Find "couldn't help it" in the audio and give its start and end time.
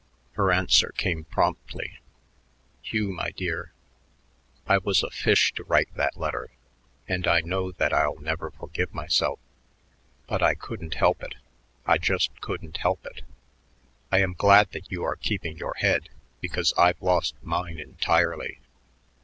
10.55-11.35, 12.41-13.21